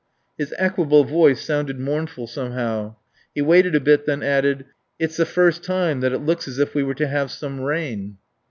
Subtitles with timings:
[0.35, 2.95] His equable voice sounded mournful somehow.
[3.35, 4.65] He waited a bit, then added:
[4.97, 8.17] "It's the first time that it looks as if we were to have some rain."